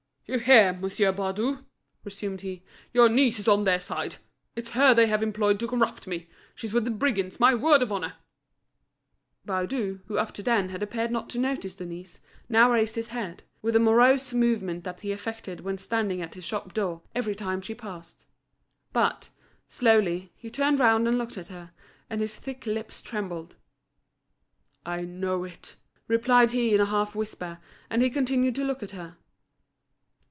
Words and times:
"You 0.27 0.39
hear. 0.39 0.71
Monsieur 0.71 1.11
Baudu," 1.11 1.65
resumed 2.05 2.39
he, 2.39 2.63
"your 2.93 3.09
niece 3.09 3.37
is 3.37 3.49
on 3.49 3.65
their 3.65 3.81
side, 3.81 4.15
it's 4.55 4.69
her 4.69 4.93
they 4.93 5.07
have 5.07 5.21
employed 5.21 5.59
to 5.59 5.67
corrupt 5.67 6.07
me. 6.07 6.29
She's 6.55 6.71
with 6.71 6.85
the 6.85 6.89
brigands, 6.89 7.37
my 7.37 7.53
word 7.53 7.81
of 7.81 7.91
honour!" 7.91 8.13
Baudu, 9.45 9.99
who 10.07 10.17
up 10.17 10.31
to 10.35 10.41
then 10.43 10.69
had 10.69 10.81
appeared 10.81 11.11
not 11.11 11.29
to 11.31 11.37
notice 11.37 11.75
Denise, 11.75 12.21
now 12.47 12.71
raised 12.71 12.95
his 12.95 13.09
head, 13.09 13.43
with 13.61 13.73
the 13.73 13.81
morose 13.81 14.31
movement 14.31 14.85
that 14.85 15.01
he 15.01 15.11
affected 15.11 15.59
when 15.59 15.77
standing 15.77 16.21
at 16.21 16.35
his 16.35 16.45
shop 16.45 16.73
door, 16.73 17.01
every 17.13 17.35
time 17.35 17.59
she 17.59 17.75
passed. 17.75 18.23
But, 18.93 19.27
slowly, 19.67 20.31
he 20.37 20.49
turned 20.49 20.79
round 20.79 21.09
and 21.09 21.17
looked 21.17 21.37
at 21.37 21.49
her, 21.49 21.71
and 22.09 22.21
his 22.21 22.37
thick 22.37 22.65
lips 22.65 23.01
trembled. 23.01 23.57
"I 24.85 25.01
know 25.01 25.43
it," 25.43 25.75
replied 26.07 26.51
he 26.51 26.73
in 26.73 26.79
a 26.79 26.85
half 26.85 27.15
whisper, 27.15 27.59
and 27.89 28.01
he 28.01 28.09
continued 28.09 28.55
to 28.55 28.63
look 28.63 28.81
at 28.81 28.91
her. 28.91 29.17